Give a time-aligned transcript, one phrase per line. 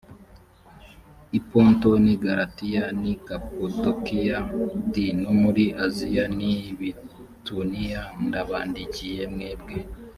[1.37, 4.37] i ponto n i galatiya n i kapadokiya
[4.91, 9.75] d no muri aziya n i bituniya ndabandikiye mwebwe